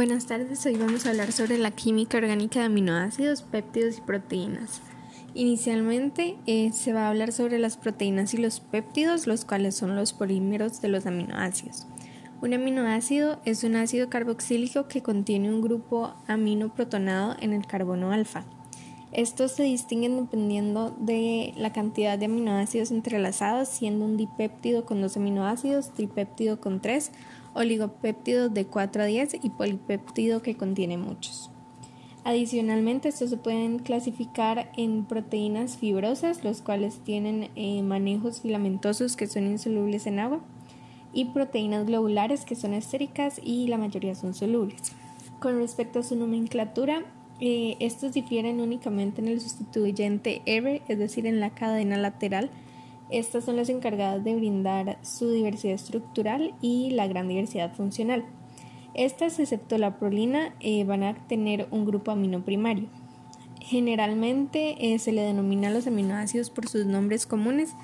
Buenas 0.00 0.24
tardes, 0.24 0.64
hoy 0.64 0.76
vamos 0.76 1.04
a 1.04 1.10
hablar 1.10 1.30
sobre 1.30 1.58
la 1.58 1.72
química 1.72 2.16
orgánica 2.16 2.60
de 2.60 2.64
aminoácidos, 2.64 3.42
péptidos 3.42 3.98
y 3.98 4.00
proteínas. 4.00 4.80
Inicialmente 5.34 6.38
eh, 6.46 6.72
se 6.72 6.94
va 6.94 7.04
a 7.04 7.10
hablar 7.10 7.32
sobre 7.32 7.58
las 7.58 7.76
proteínas 7.76 8.32
y 8.32 8.38
los 8.38 8.60
péptidos, 8.60 9.26
los 9.26 9.44
cuales 9.44 9.74
son 9.74 9.96
los 9.96 10.14
polímeros 10.14 10.80
de 10.80 10.88
los 10.88 11.04
aminoácidos. 11.04 11.86
Un 12.40 12.54
aminoácido 12.54 13.40
es 13.44 13.62
un 13.62 13.76
ácido 13.76 14.08
carboxílico 14.08 14.88
que 14.88 15.02
contiene 15.02 15.50
un 15.50 15.60
grupo 15.60 16.14
amino 16.26 16.72
protonado 16.72 17.36
en 17.38 17.52
el 17.52 17.66
carbono 17.66 18.10
alfa. 18.10 18.46
Estos 19.12 19.52
se 19.52 19.64
distinguen 19.64 20.16
dependiendo 20.16 20.96
de 20.98 21.52
la 21.58 21.74
cantidad 21.74 22.16
de 22.16 22.24
aminoácidos 22.24 22.90
entrelazados, 22.90 23.68
siendo 23.68 24.06
un 24.06 24.16
dipéptido 24.16 24.86
con 24.86 25.02
dos 25.02 25.18
aminoácidos, 25.18 25.92
tripéptido 25.92 26.58
con 26.58 26.80
tres, 26.80 27.12
oligopéptido 27.54 28.48
de 28.48 28.66
4 28.66 29.02
a 29.02 29.06
10 29.06 29.36
y 29.42 29.50
polipéptido 29.50 30.42
que 30.42 30.56
contiene 30.56 30.96
muchos. 30.96 31.50
Adicionalmente, 32.22 33.08
estos 33.08 33.30
se 33.30 33.38
pueden 33.38 33.78
clasificar 33.78 34.70
en 34.76 35.06
proteínas 35.06 35.78
fibrosas, 35.78 36.44
los 36.44 36.60
cuales 36.60 36.98
tienen 36.98 37.50
eh, 37.56 37.82
manejos 37.82 38.42
filamentosos 38.42 39.16
que 39.16 39.26
son 39.26 39.46
insolubles 39.46 40.06
en 40.06 40.18
agua, 40.18 40.40
y 41.12 41.26
proteínas 41.26 41.86
globulares 41.86 42.44
que 42.44 42.56
son 42.56 42.74
estéricas 42.74 43.40
y 43.42 43.66
la 43.68 43.78
mayoría 43.78 44.14
son 44.14 44.34
solubles. 44.34 44.92
Con 45.40 45.58
respecto 45.58 46.00
a 46.00 46.02
su 46.02 46.14
nomenclatura, 46.14 47.04
eh, 47.40 47.76
estos 47.80 48.12
difieren 48.12 48.60
únicamente 48.60 49.22
en 49.22 49.28
el 49.28 49.40
sustituyente 49.40 50.42
R, 50.44 50.82
es 50.86 50.98
decir, 50.98 51.26
en 51.26 51.40
la 51.40 51.50
cadena 51.50 51.96
lateral. 51.96 52.50
Estas 53.10 53.44
son 53.44 53.56
las 53.56 53.68
encargadas 53.68 54.22
de 54.22 54.36
brindar 54.36 54.98
su 55.02 55.30
diversidad 55.30 55.74
estructural 55.74 56.54
y 56.60 56.90
la 56.90 57.06
gran 57.08 57.28
diversidad 57.28 57.74
funcional. 57.74 58.24
Estas, 58.94 59.38
excepto 59.38 59.78
la 59.78 59.98
prolina, 59.98 60.54
eh, 60.60 60.84
van 60.84 61.02
a 61.02 61.14
tener 61.26 61.68
un 61.70 61.84
grupo 61.84 62.10
amino 62.10 62.44
primario. 62.44 62.88
Generalmente 63.60 64.92
eh, 64.92 64.98
se 64.98 65.12
le 65.12 65.22
denomina 65.22 65.70
los 65.70 65.86
aminoácidos 65.86 66.50
por 66.50 66.68
sus 66.68 66.86
nombres 66.86 67.26
comunes 67.26 67.74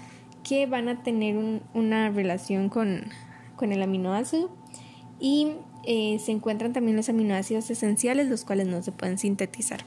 que 0.42 0.66
van 0.66 0.88
a 0.88 1.02
tener 1.02 1.60
una 1.74 2.10
relación 2.10 2.68
con, 2.68 3.02
con 3.56 3.72
el 3.72 3.82
aminoácido 3.82 4.50
y 5.20 5.52
eh, 5.84 6.18
se 6.18 6.32
encuentran 6.32 6.72
también 6.72 6.96
los 6.96 7.08
aminoácidos 7.08 7.70
esenciales, 7.70 8.28
los 8.28 8.44
cuales 8.44 8.66
no 8.66 8.82
se 8.82 8.92
pueden 8.92 9.18
sintetizar. 9.18 9.80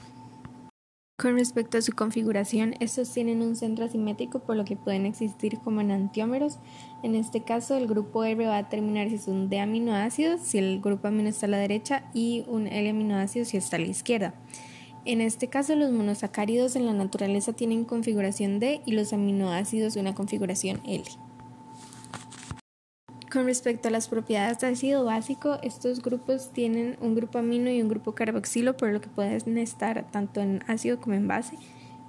Con 1.20 1.36
respecto 1.36 1.78
a 1.78 1.82
su 1.82 1.92
configuración, 1.92 2.76
estos 2.80 3.12
tienen 3.12 3.42
un 3.42 3.58
centro 3.58 3.84
asimétrico 3.84 4.40
por 4.40 4.56
lo 4.56 4.64
que 4.64 4.78
pueden 4.78 5.06
existir 5.06 5.60
como 5.60 5.82
enantiómeros. 5.82 6.60
En 7.04 7.14
este 7.14 7.42
caso, 7.42 7.76
el 7.76 7.88
grupo 7.88 8.24
R 8.24 8.46
va 8.46 8.58
a 8.58 8.70
terminar 8.70 9.10
si 9.10 9.16
es 9.16 9.28
un 9.28 9.50
D 9.50 9.60
aminoácido, 9.60 10.38
si 10.38 10.60
el 10.60 10.80
grupo 10.80 11.10
amino 11.10 11.28
está 11.28 11.48
a 11.48 11.50
la 11.50 11.58
derecha, 11.58 12.06
y 12.14 12.46
un 12.48 12.68
L 12.68 12.90
aminoácido 12.90 13.44
si 13.44 13.58
está 13.58 13.76
a 13.76 13.80
la 13.80 13.88
izquierda. 13.88 14.34
En 15.04 15.20
este 15.20 15.50
caso, 15.50 15.76
los 15.76 15.92
monosacáridos 15.92 16.78
en 16.78 16.86
la 16.86 16.94
naturaleza 16.94 17.52
tienen 17.52 17.84
configuración 17.84 18.62
D 18.62 18.82
y 18.86 18.94
los 18.94 19.12
aminoácidos 19.12 19.98
una 19.98 20.16
configuración 20.16 20.80
L. 20.86 21.04
Con 23.32 23.46
respecto 23.46 23.90
a 23.90 23.92
las 23.92 24.08
propiedades 24.08 24.58
del 24.58 24.74
ácido 24.74 25.06
básico, 25.06 25.60
estos 25.62 26.02
grupos 26.02 26.52
tienen 26.52 26.98
un 27.00 27.14
grupo 27.14 27.38
amino 27.38 27.70
y 27.70 27.80
un 27.80 27.88
grupo 27.88 28.16
carboxilo, 28.16 28.76
por 28.76 28.90
lo 28.90 29.02
que 29.02 29.08
pueden 29.08 29.60
estar 29.60 30.10
tanto 30.10 30.42
en 30.42 30.64
ácido 30.68 31.00
como 31.00 31.14
en 31.14 31.28
base. 31.28 31.56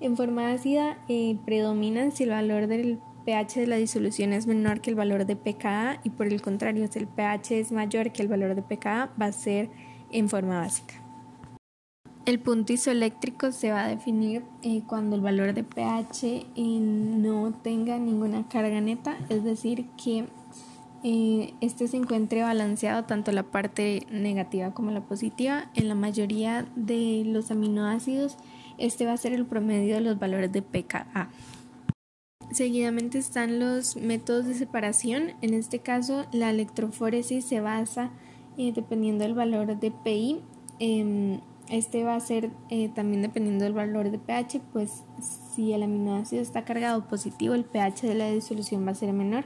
En 0.01 0.17
forma 0.17 0.51
ácida 0.51 0.97
eh, 1.09 1.37
predominan 1.45 2.13
si 2.13 2.23
el 2.23 2.31
valor 2.31 2.69
del 2.69 3.01
pH 3.27 3.61
de 3.61 3.67
la 3.67 3.77
disolución 3.77 4.33
es 4.33 4.47
menor 4.47 4.81
que 4.81 4.89
el 4.89 4.97
valor 4.97 5.27
de 5.27 5.37
pKa 5.37 6.01
y 6.05 6.09
por 6.09 6.27
el 6.27 6.41
contrario, 6.41 6.89
si 6.91 6.99
el 6.99 7.07
pH 7.07 7.61
es 7.61 7.71
mayor 7.71 8.13
que 8.13 8.23
el 8.23 8.29
valor 8.29 8.55
de 8.55 8.63
pKa, 8.63 9.13
va 9.21 9.27
a 9.27 9.33
ser 9.33 9.69
en 10.11 10.31
forma 10.31 10.61
básica. 10.61 10.95
El 12.25 12.41
punto 12.41 12.73
isoeléctrico 12.73 13.53
se 13.53 13.73
va 13.73 13.85
a 13.85 13.89
definir 13.89 14.43
eh, 14.63 14.85
cuando 14.87 15.17
el 15.17 15.23
valor 15.23 15.53
de 15.53 15.65
pH 15.65 16.25
eh, 16.25 16.47
no 16.57 17.53
tenga 17.63 17.99
ninguna 17.99 18.49
carga 18.49 18.81
neta, 18.81 19.19
es 19.29 19.45
decir, 19.45 19.87
que 20.03 20.27
eh, 21.03 21.55
este 21.61 21.89
se 21.89 21.97
encuentre 21.97 22.43
balanceado 22.43 23.05
tanto 23.05 23.33
la 23.33 23.45
parte 23.45 24.07
negativa 24.11 24.75
como 24.75 24.91
la 24.91 25.01
positiva. 25.01 25.71
En 25.75 25.89
la 25.89 25.95
mayoría 25.95 26.67
de 26.77 27.23
los 27.25 27.51
aminoácidos, 27.51 28.37
este 28.77 29.07
va 29.07 29.13
a 29.13 29.17
ser 29.17 29.33
el 29.33 29.47
promedio 29.47 29.95
de 29.95 30.03
los 30.03 30.19
valores 30.19 30.53
de 30.53 30.63
pKa. 30.63 31.31
Seguidamente 32.53 33.19
están 33.19 33.61
los 33.61 33.97
métodos 33.97 34.47
de 34.47 34.55
separación. 34.55 35.33
En 35.41 35.55
este 35.55 35.79
caso, 35.79 36.27
la 36.33 36.51
electroforesis 36.51 37.45
se 37.45 37.61
basa 37.61 38.11
eh, 38.59 38.73
dependiendo 38.75 39.25
del 39.25 39.35
valor 39.35 39.79
de 39.79 39.91
PI. 39.91 40.41
Em, 40.81 41.41
este 41.71 42.03
va 42.03 42.17
a 42.17 42.21
ser 42.21 42.51
eh, 42.69 42.89
también 42.89 43.23
dependiendo 43.23 43.65
del 43.65 43.73
valor 43.73 44.11
de 44.11 44.19
pH, 44.19 44.61
pues 44.73 45.05
si 45.55 45.73
el 45.73 45.85
aminoácido 45.85 46.43
está 46.43 46.65
cargado 46.65 47.07
positivo, 47.07 47.55
el 47.55 47.65
pH 47.65 48.09
de 48.09 48.15
la 48.15 48.31
disolución 48.31 48.85
va 48.85 48.91
a 48.91 48.97
ser 48.97 49.13
menor 49.13 49.45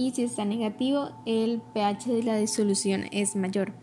y 0.00 0.12
si 0.12 0.22
está 0.22 0.46
negativo 0.46 1.10
el 1.26 1.60
pH 1.74 2.06
de 2.06 2.22
la 2.22 2.36
disolución 2.36 3.04
es 3.12 3.36
mayor. 3.36 3.74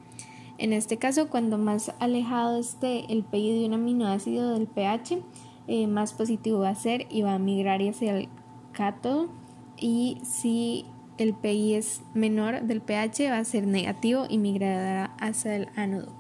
En 0.57 0.73
este 0.73 0.97
caso, 0.97 1.29
cuando 1.29 1.59
más 1.59 1.93
alejado 1.99 2.57
esté 2.57 3.05
el 3.13 3.23
PI 3.23 3.59
de 3.59 3.65
un 3.67 3.73
aminoácido 3.75 4.53
del 4.53 4.65
pH, 4.65 5.19
eh, 5.67 5.85
más 5.85 6.13
positivo 6.13 6.61
va 6.61 6.69
a 6.69 6.75
ser 6.75 7.05
y 7.11 7.21
va 7.21 7.35
a 7.35 7.39
migrar 7.39 7.81
hacia 7.81 8.17
el 8.17 8.29
cátodo 8.71 9.29
y 9.77 10.17
si 10.23 10.85
el 11.19 11.35
PI 11.35 11.75
es 11.75 12.01
menor 12.15 12.63
del 12.63 12.81
pH 12.81 13.29
va 13.29 13.37
a 13.37 13.45
ser 13.45 13.67
negativo 13.67 14.25
y 14.27 14.39
migrará 14.39 15.15
hacia 15.19 15.55
el 15.55 15.67
ánodo. 15.75 16.11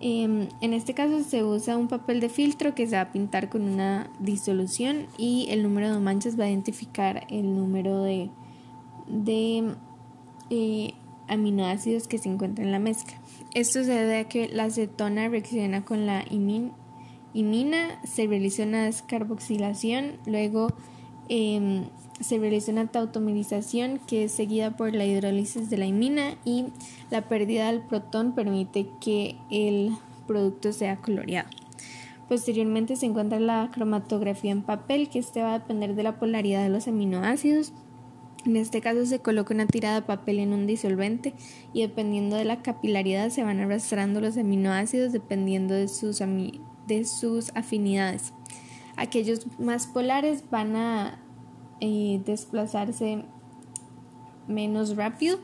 Em, 0.00 0.48
en 0.62 0.72
este 0.72 0.94
caso 0.94 1.22
se 1.22 1.44
usa 1.44 1.76
un 1.76 1.88
papel 1.88 2.20
de 2.20 2.30
filtro 2.30 2.74
que 2.74 2.86
se 2.86 2.96
va 2.96 3.02
a 3.02 3.12
pintar 3.12 3.50
con 3.50 3.62
una 3.62 4.10
disolución 4.18 5.08
y 5.18 5.46
el 5.50 5.62
número 5.62 5.92
de 5.92 6.00
manchas 6.00 6.40
va 6.40 6.44
a 6.44 6.48
identificar 6.48 7.26
el 7.28 7.54
número 7.54 8.02
de 8.02 8.30
de 9.06 9.74
eh, 10.50 10.94
aminoácidos 11.28 12.08
que 12.08 12.18
se 12.18 12.28
encuentran 12.28 12.66
en 12.66 12.72
la 12.72 12.78
mezcla. 12.78 13.16
Esto 13.54 13.84
se 13.84 13.92
debe 13.92 14.18
a 14.18 14.28
que 14.28 14.48
la 14.48 14.64
acetona 14.64 15.28
reacciona 15.28 15.84
con 15.84 16.06
la 16.06 16.24
imina, 16.28 18.00
se 18.04 18.26
realiza 18.26 18.64
una 18.64 18.84
descarboxilación, 18.84 20.18
luego 20.26 20.68
em, 21.28 21.84
se 22.20 22.38
realiza 22.38 22.72
una 22.72 22.86
tautomerización 22.86 24.00
que 24.06 24.24
es 24.24 24.32
seguida 24.32 24.76
por 24.76 24.94
la 24.94 25.04
hidrólisis 25.04 25.70
de 25.70 25.78
la 25.78 25.86
imina 25.86 26.36
y 26.44 26.66
la 27.10 27.22
pérdida 27.28 27.70
del 27.70 27.82
protón 27.82 28.34
permite 28.34 28.88
que 29.00 29.36
el 29.50 29.92
producto 30.26 30.72
sea 30.72 30.96
coloreado. 30.96 31.48
Posteriormente 32.28 32.96
se 32.96 33.06
encuentra 33.06 33.38
la 33.38 33.70
cromatografía 33.72 34.50
en 34.50 34.62
papel, 34.62 35.10
que 35.10 35.18
este 35.18 35.42
va 35.42 35.54
a 35.54 35.58
depender 35.58 35.94
de 35.94 36.02
la 36.02 36.18
polaridad 36.18 36.62
de 36.62 36.70
los 36.70 36.88
aminoácidos 36.88 37.72
en 38.46 38.56
este 38.56 38.80
caso 38.80 39.06
se 39.06 39.20
coloca 39.20 39.54
una 39.54 39.66
tirada 39.66 39.96
de 39.96 40.06
papel 40.06 40.38
en 40.38 40.52
un 40.52 40.66
disolvente 40.66 41.34
y 41.72 41.82
dependiendo 41.82 42.36
de 42.36 42.44
la 42.44 42.62
capilaridad 42.62 43.30
se 43.30 43.42
van 43.42 43.60
arrastrando 43.60 44.20
los 44.20 44.36
aminoácidos 44.36 45.12
dependiendo 45.12 45.74
de 45.74 45.88
sus, 45.88 46.18
de 46.86 47.04
sus 47.04 47.50
afinidades. 47.54 48.32
Aquellos 48.96 49.46
más 49.58 49.86
polares 49.86 50.44
van 50.50 50.76
a 50.76 51.18
eh, 51.80 52.20
desplazarse 52.24 53.24
menos 54.46 54.96
rápido 54.96 55.38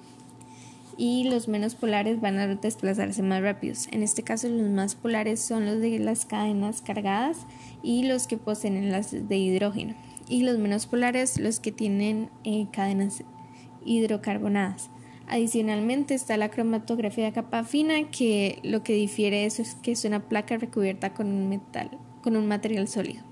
y 0.97 1.25
los 1.31 1.49
menos 1.49 1.75
polares 1.75 2.21
van 2.21 2.39
a 2.39 2.47
desplazarse 2.47 3.23
más 3.23 3.43
rápidos. 3.43 3.89
En 3.91 4.03
este 4.03 4.23
caso 4.23 4.49
los 4.49 4.69
más 4.69 4.95
polares 4.95 5.41
son 5.41 5.65
los 5.65 5.81
de 5.81 5.99
las 5.99 6.27
cadenas 6.27 6.83
cargadas 6.83 7.39
y 7.83 8.05
los 8.05 8.27
que 8.27 8.37
poseen 8.37 8.77
enlaces 8.77 9.27
de 9.27 9.39
hidrógeno 9.39 9.95
y 10.31 10.45
los 10.45 10.59
menos 10.59 10.87
polares 10.87 11.39
los 11.39 11.61
que 11.61 11.73
tienen 11.73 12.31
eh, 12.45 12.69
cadenas 12.73 13.25
hidrocarbonadas. 13.85 14.89
Adicionalmente 15.27 16.15
está 16.15 16.37
la 16.37 16.51
cromatografía 16.51 17.27
de 17.27 17.33
capa 17.33 17.65
fina 17.65 18.11
que 18.11 18.59
lo 18.63 18.83
que 18.83 18.95
difiere 18.95 19.45
eso 19.45 19.61
es 19.63 19.75
que 19.75 19.93
es 19.93 20.05
una 20.05 20.29
placa 20.29 20.57
recubierta 20.57 21.13
con 21.13 21.27
un 21.27 21.49
metal, 21.49 21.91
con 22.23 22.37
un 22.37 22.47
material 22.47 22.89
sólido. 22.89 23.23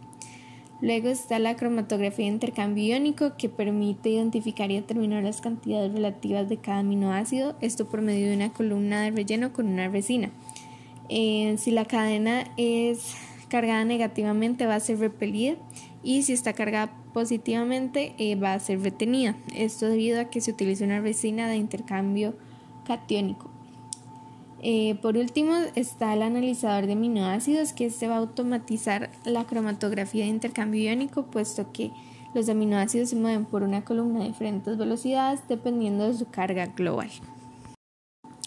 Luego 0.80 1.08
está 1.08 1.40
la 1.40 1.56
cromatografía 1.56 2.26
de 2.26 2.32
intercambio 2.32 2.84
iónico 2.84 3.36
que 3.36 3.48
permite 3.48 4.10
identificar 4.10 4.70
y 4.70 4.76
determinar 4.76 5.24
las 5.24 5.40
cantidades 5.40 5.92
relativas 5.92 6.48
de 6.48 6.58
cada 6.58 6.80
aminoácido, 6.80 7.56
esto 7.60 7.88
por 7.88 8.00
medio 8.00 8.28
de 8.28 8.36
una 8.36 8.52
columna 8.52 9.02
de 9.02 9.10
relleno 9.10 9.52
con 9.52 9.66
una 9.66 9.88
resina. 9.88 10.30
Eh, 11.08 11.56
si 11.58 11.72
la 11.72 11.84
cadena 11.84 12.44
es 12.56 13.16
cargada 13.48 13.84
negativamente 13.84 14.66
va 14.66 14.76
a 14.76 14.80
ser 14.80 14.98
repelida 14.98 15.56
y 16.02 16.22
si 16.22 16.32
está 16.32 16.52
cargada 16.52 16.92
positivamente 17.12 18.14
eh, 18.18 18.36
va 18.36 18.54
a 18.54 18.60
ser 18.60 18.80
retenida. 18.80 19.36
Esto 19.54 19.88
debido 19.88 20.20
a 20.20 20.26
que 20.26 20.40
se 20.40 20.52
utiliza 20.52 20.84
una 20.84 21.00
resina 21.00 21.48
de 21.48 21.56
intercambio 21.56 22.34
catiónico. 22.86 23.50
Eh, 24.60 24.96
por 25.02 25.16
último 25.16 25.54
está 25.76 26.14
el 26.14 26.22
analizador 26.22 26.86
de 26.86 26.94
aminoácidos 26.94 27.72
que 27.72 27.86
este 27.86 28.08
va 28.08 28.16
a 28.16 28.18
automatizar 28.18 29.10
la 29.24 29.44
cromatografía 29.44 30.24
de 30.24 30.30
intercambio 30.30 30.82
iónico 30.82 31.26
puesto 31.26 31.70
que 31.72 31.92
los 32.34 32.48
aminoácidos 32.48 33.10
se 33.10 33.16
mueven 33.16 33.44
por 33.44 33.62
una 33.62 33.84
columna 33.84 34.24
a 34.24 34.26
diferentes 34.26 34.76
velocidades 34.76 35.46
dependiendo 35.48 36.08
de 36.08 36.14
su 36.14 36.26
carga 36.26 36.66
global. 36.66 37.08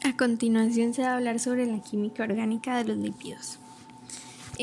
A 0.03 0.17
continuación 0.17 0.93
se 0.93 1.03
va 1.03 1.09
a 1.09 1.15
hablar 1.15 1.39
sobre 1.39 1.65
la 1.65 1.79
química 1.79 2.23
orgánica 2.23 2.77
de 2.77 2.85
los 2.85 2.97
lípidos. 2.97 3.60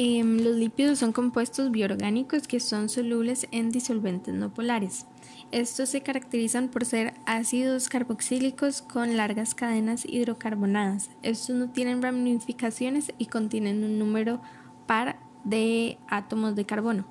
Em, 0.01 0.39
los 0.45 0.55
lípidos 0.55 1.01
son 1.01 1.11
compuestos 1.11 1.73
bioorgánicos 1.73 2.47
que 2.47 2.61
son 2.61 2.89
solubles 2.89 3.49
en 3.51 3.71
disolventes 3.71 4.33
no 4.33 4.55
polares. 4.55 5.07
Estos 5.51 5.89
se 5.89 6.03
caracterizan 6.03 6.69
por 6.69 6.85
ser 6.85 7.15
ácidos 7.27 7.89
carboxílicos 7.89 8.81
con 8.81 9.17
largas 9.17 9.57
cadenas 9.57 10.05
hidrocarbonadas. 10.05 11.11
Estos 11.25 11.57
no 11.57 11.71
tienen 11.71 12.01
ramificaciones 12.01 13.13
y 13.19 13.27
contienen 13.27 13.83
un 13.83 13.99
número 13.99 14.41
par 14.87 15.19
de 15.43 15.99
átomos 16.07 16.55
de 16.55 16.65
carbono. 16.65 17.05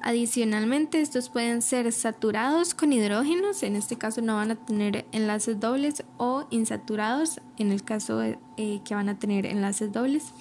Adicionalmente, 0.00 1.00
estos 1.00 1.28
pueden 1.28 1.62
ser 1.62 1.92
saturados 1.92 2.74
con 2.74 2.92
hidrógenos, 2.92 3.62
en 3.62 3.76
este 3.76 3.96
caso 3.96 4.22
no 4.22 4.34
van 4.34 4.50
a 4.50 4.56
tener 4.56 5.06
enlaces 5.12 5.60
dobles, 5.60 6.02
o 6.16 6.48
insaturados, 6.50 7.40
en 7.58 7.70
el 7.70 7.84
caso 7.84 8.20
eh, 8.24 8.80
que 8.84 8.96
van 8.96 9.08
a 9.08 9.20
tener 9.20 9.46
enlaces 9.46 9.92
dobles. 9.92 10.32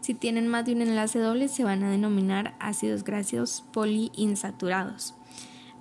Si 0.00 0.14
tienen 0.14 0.48
más 0.48 0.64
de 0.66 0.72
un 0.72 0.82
enlace 0.82 1.18
doble, 1.18 1.48
se 1.48 1.64
van 1.64 1.82
a 1.82 1.90
denominar 1.90 2.54
ácidos 2.58 3.04
grasos 3.04 3.64
poliinsaturados. 3.72 5.14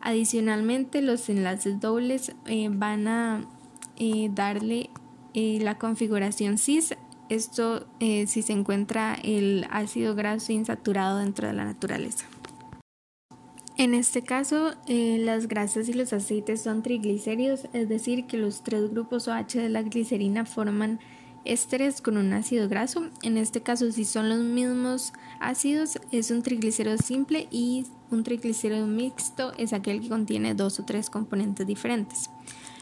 Adicionalmente, 0.01 1.01
los 1.01 1.29
enlaces 1.29 1.79
dobles 1.79 2.33
eh, 2.45 2.69
van 2.71 3.07
a 3.07 3.45
eh, 3.97 4.29
darle 4.33 4.89
la 5.33 5.77
configuración 5.77 6.57
cis. 6.57 6.95
Esto 7.29 7.87
si 7.99 8.41
se 8.41 8.51
encuentra 8.51 9.13
el 9.23 9.65
ácido 9.69 10.15
graso 10.15 10.51
insaturado 10.51 11.19
dentro 11.19 11.47
de 11.47 11.53
la 11.53 11.63
naturaleza. 11.63 12.25
En 13.79 13.93
este 13.93 14.23
caso, 14.23 14.73
eh, 14.87 15.19
las 15.21 15.47
grasas 15.47 15.87
y 15.87 15.93
los 15.93 16.11
aceites 16.11 16.61
son 16.61 16.83
triglicéridos, 16.83 17.69
es 17.71 17.87
decir, 17.87 18.25
que 18.25 18.35
los 18.35 18.61
tres 18.61 18.91
grupos 18.91 19.29
OH 19.29 19.57
de 19.57 19.69
la 19.69 19.83
glicerina 19.83 20.43
forman 20.43 20.99
ésteres 21.45 22.01
con 22.01 22.17
un 22.17 22.33
ácido 22.33 22.69
graso. 22.69 23.09
En 23.23 23.37
este 23.37 23.61
caso, 23.61 23.91
si 23.91 24.05
son 24.05 24.29
los 24.29 24.39
mismos 24.39 25.13
ácidos, 25.39 25.99
es 26.11 26.31
un 26.31 26.41
triglicérido 26.41 26.97
simple 26.97 27.47
y 27.51 27.85
un 28.11 28.23
triglicérido 28.23 28.87
mixto 28.87 29.53
es 29.57 29.73
aquel 29.73 30.01
que 30.01 30.09
contiene 30.09 30.55
dos 30.55 30.79
o 30.79 30.85
tres 30.85 31.09
componentes 31.09 31.65
diferentes. 31.65 32.29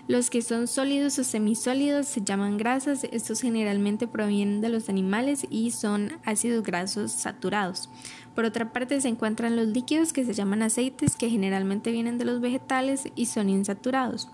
Los 0.07 0.29
que 0.29 0.41
son 0.41 0.67
sólidos 0.67 1.19
o 1.19 1.25
semisólidos 1.25 2.07
se 2.07 2.21
llaman 2.21 2.57
grasas. 2.57 3.03
Estos 3.11 3.41
generalmente 3.41 4.07
provienen 4.07 4.61
de 4.61 4.69
los 4.69 4.87
animales 4.87 5.45
y 5.49 5.71
son 5.71 6.13
ácidos 6.23 6.63
grasos 6.63 7.11
saturados. 7.11 7.89
Por 8.33 8.45
otra 8.45 8.71
parte 8.71 9.01
se 9.01 9.09
encuentran 9.09 9.57
los 9.57 9.67
líquidos 9.67 10.13
que 10.13 10.23
se 10.23 10.33
llaman 10.33 10.61
aceites 10.61 11.17
que 11.17 11.29
generalmente 11.29 11.91
vienen 11.91 12.17
de 12.17 12.23
los 12.23 12.39
vegetales 12.39 13.09
y 13.15 13.25
son 13.25 13.49
insaturados. 13.49 14.29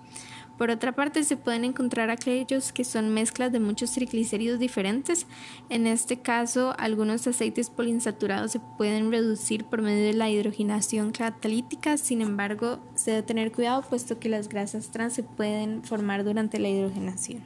Por 0.57 0.69
otra 0.69 0.91
parte, 0.91 1.23
se 1.23 1.35
pueden 1.35 1.65
encontrar 1.65 2.09
aquellos 2.09 2.71
que 2.71 2.83
son 2.83 3.13
mezclas 3.13 3.51
de 3.51 3.59
muchos 3.59 3.91
triglicéridos 3.91 4.59
diferentes. 4.59 5.25
En 5.69 5.88
este 5.88 6.17
caso, 6.21 6.75
algunos 6.77 7.25
aceites 7.25 7.69
poliinsaturados 7.71 8.51
se 8.51 8.59
pueden 8.77 9.11
reducir 9.11 9.65
por 9.65 9.81
medio 9.81 10.05
de 10.05 10.13
la 10.13 10.29
hidrogenación 10.29 11.11
catalítica. 11.11 11.97
Sin 11.97 12.21
embargo, 12.21 12.79
se 12.94 13.11
debe 13.11 13.23
tener 13.23 13.51
cuidado 13.51 13.81
puesto 13.81 14.19
que 14.19 14.29
las 14.29 14.47
grasas 14.47 14.91
trans 14.91 15.13
se 15.13 15.23
pueden 15.23 15.83
formar 15.83 16.23
durante 16.23 16.59
la 16.59 16.69
hidrogenación. 16.69 17.41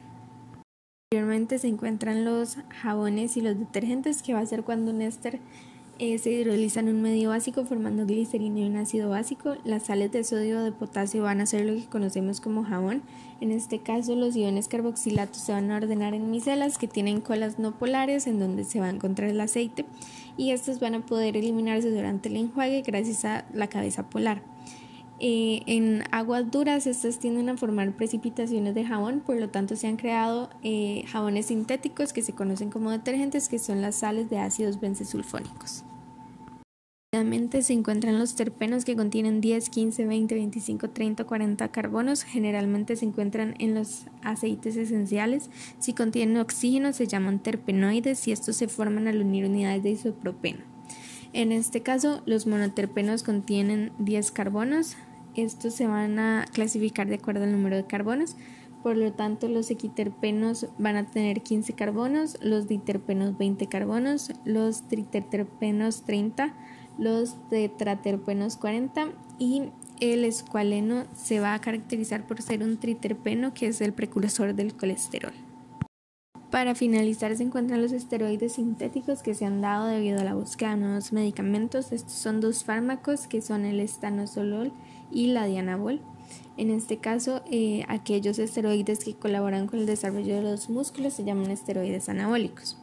Anteriormente 1.09 1.57
se 1.57 1.69
encuentran 1.69 2.25
los 2.25 2.57
jabones 2.81 3.37
y 3.37 3.41
los 3.41 3.57
detergentes, 3.57 4.21
que 4.21 4.33
va 4.33 4.41
a 4.41 4.45
ser 4.45 4.63
cuando 4.63 4.91
un 4.91 5.01
éster 5.01 5.39
eh, 5.99 6.17
se 6.17 6.31
hidroliza 6.31 6.79
en 6.79 6.89
un 6.89 7.01
medio 7.01 7.29
básico 7.29 7.65
formando 7.65 8.05
glicerina 8.05 8.59
y 8.59 8.65
un 8.65 8.77
ácido 8.77 9.09
básico. 9.09 9.55
Las 9.63 9.83
sales 9.83 10.11
de 10.11 10.23
sodio 10.23 10.59
o 10.59 10.63
de 10.63 10.71
potasio 10.71 11.23
van 11.23 11.41
a 11.41 11.45
ser 11.45 11.65
lo 11.65 11.73
que 11.73 11.85
conocemos 11.85 12.41
como 12.41 12.63
jabón. 12.63 13.01
En 13.41 13.51
este 13.51 13.79
caso, 13.79 14.15
los 14.15 14.35
iones 14.35 14.67
carboxilatos 14.67 15.37
se 15.37 15.51
van 15.51 15.69
a 15.71 15.77
ordenar 15.77 16.13
en 16.13 16.31
micelas 16.31 16.77
que 16.77 16.87
tienen 16.87 17.21
colas 17.21 17.59
no 17.59 17.77
polares 17.77 18.27
en 18.27 18.39
donde 18.39 18.63
se 18.63 18.79
va 18.79 18.87
a 18.87 18.91
encontrar 18.91 19.29
el 19.29 19.39
aceite 19.39 19.85
y 20.37 20.51
estos 20.51 20.79
van 20.79 20.95
a 20.95 21.05
poder 21.05 21.35
eliminarse 21.35 21.89
durante 21.89 22.29
el 22.29 22.37
enjuague 22.37 22.83
gracias 22.85 23.25
a 23.25 23.45
la 23.53 23.67
cabeza 23.67 24.09
polar. 24.09 24.56
Eh, 25.19 25.63
en 25.65 26.03
aguas 26.11 26.51
duras 26.51 26.85
estas 26.85 27.19
tienden 27.19 27.49
a 27.49 27.57
formar 27.57 27.95
precipitaciones 27.95 28.75
de 28.75 28.85
jabón, 28.85 29.21
por 29.21 29.37
lo 29.37 29.49
tanto 29.49 29.75
se 29.75 29.87
han 29.87 29.97
creado 29.97 30.49
eh, 30.61 31.05
jabones 31.07 31.47
sintéticos 31.47 32.13
que 32.13 32.21
se 32.21 32.33
conocen 32.33 32.69
como 32.69 32.91
detergentes, 32.91 33.49
que 33.49 33.57
son 33.57 33.81
las 33.81 33.95
sales 33.95 34.29
de 34.29 34.37
ácidos 34.37 34.79
benzesulfónicos. 34.79 35.83
Finalmente 37.13 37.63
se 37.63 37.73
encuentran 37.73 38.19
los 38.19 38.35
terpenos 38.35 38.85
que 38.85 38.95
contienen 38.95 39.41
10, 39.41 39.69
15, 39.69 40.05
20, 40.05 40.35
25, 40.35 40.89
30, 40.89 41.23
40 41.23 41.67
carbonos. 41.69 42.23
Generalmente 42.23 42.95
se 42.97 43.05
encuentran 43.05 43.55
en 43.59 43.73
los 43.73 44.07
aceites 44.23 44.75
esenciales. 44.75 45.49
Si 45.79 45.93
contienen 45.93 46.37
oxígeno 46.37 46.91
se 46.91 47.07
llaman 47.07 47.39
terpenoides 47.39 48.27
y 48.27 48.33
estos 48.33 48.57
se 48.57 48.67
forman 48.67 49.07
al 49.07 49.21
unir 49.21 49.45
unidades 49.45 49.83
de 49.83 49.91
isopropeno. 49.91 50.59
En 51.33 51.51
este 51.51 51.81
caso, 51.81 52.21
los 52.25 52.45
monoterpenos 52.45 53.23
contienen 53.23 53.93
10 53.99 54.31
carbonos, 54.31 54.97
estos 55.43 55.73
se 55.73 55.87
van 55.87 56.19
a 56.19 56.45
clasificar 56.51 57.07
de 57.07 57.15
acuerdo 57.15 57.43
al 57.43 57.51
número 57.51 57.75
de 57.75 57.85
carbonos. 57.85 58.35
Por 58.83 58.95
lo 58.95 59.11
tanto, 59.13 59.47
los 59.47 59.71
equiterpenos 59.71 60.67
van 60.77 60.95
a 60.95 61.05
tener 61.05 61.41
15 61.41 61.73
carbonos, 61.73 62.37
los 62.41 62.67
diterpenos 62.67 63.37
20 63.37 63.67
carbonos, 63.67 64.31
los 64.45 64.87
triterpenos 64.87 66.03
30, 66.03 66.53
los 66.97 67.35
tetraterpenos 67.49 68.57
40 68.57 69.09
y 69.39 69.63
el 69.99 70.25
escualeno 70.25 71.05
se 71.15 71.39
va 71.39 71.53
a 71.53 71.61
caracterizar 71.61 72.25
por 72.27 72.41
ser 72.41 72.63
un 72.63 72.77
triterpeno 72.77 73.53
que 73.53 73.67
es 73.67 73.81
el 73.81 73.93
precursor 73.93 74.53
del 74.53 74.75
colesterol. 74.75 75.33
Para 76.51 76.75
finalizar 76.75 77.35
se 77.35 77.43
encuentran 77.43 77.81
los 77.81 77.91
esteroides 77.91 78.53
sintéticos 78.53 79.21
que 79.21 79.33
se 79.33 79.45
han 79.45 79.59
dado 79.59 79.87
debido 79.87 80.21
a 80.21 80.23
la 80.23 80.33
búsqueda 80.33 80.71
de 80.71 80.77
nuevos 80.77 81.11
medicamentos. 81.11 81.91
Estos 81.91 82.13
son 82.13 82.39
dos 82.39 82.63
fármacos 82.63 83.27
que 83.27 83.41
son 83.41 83.65
el 83.65 83.81
estanosolol 83.81 84.71
y 85.11 85.27
la 85.27 85.45
dianabol. 85.45 85.99
En 86.55 86.71
este 86.71 86.97
caso, 86.97 87.41
eh, 87.51 87.83
aquellos 87.89 88.39
esteroides 88.39 89.03
que 89.03 89.13
colaboran 89.13 89.67
con 89.67 89.79
el 89.79 89.85
desarrollo 89.85 90.35
de 90.35 90.41
los 90.41 90.69
músculos 90.69 91.13
se 91.13 91.25
llaman 91.25 91.51
esteroides 91.51 92.07
anabólicos. 92.07 92.77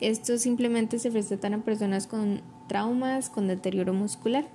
Estos 0.00 0.42
simplemente 0.42 1.00
se 1.00 1.10
recetan 1.10 1.54
a 1.54 1.64
personas 1.64 2.06
con 2.06 2.40
traumas, 2.68 3.30
con 3.30 3.48
deterioro 3.48 3.92
muscular. 3.94 4.46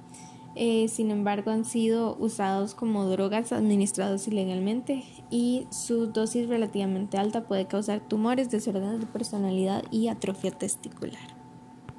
Eh, 0.56 0.88
sin 0.88 1.10
embargo, 1.12 1.52
han 1.52 1.66
sido 1.66 2.16
usados 2.20 2.76
como 2.76 3.06
drogas 3.06 3.52
administrados 3.52 4.28
ilegalmente 4.28 5.04
y 5.30 5.68
su 5.72 6.08
dosis 6.08 6.48
relativamente 6.48 7.18
alta 7.18 7.48
puede 7.48 7.66
causar 7.66 8.08
tumores, 8.08 8.52
desórdenes 8.52 9.00
de 9.00 9.08
personalidad 9.08 9.84
y 9.92 10.10
atrofia 10.10 10.52
testicular. 10.52 11.43